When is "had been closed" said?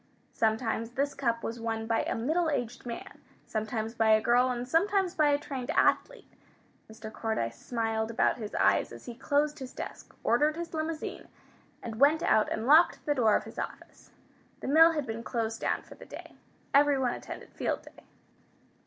14.93-15.61